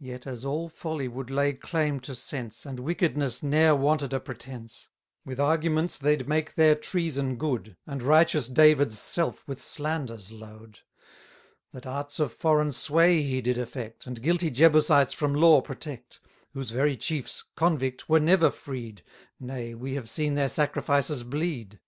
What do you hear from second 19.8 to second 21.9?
have seen their sacrificers bleed!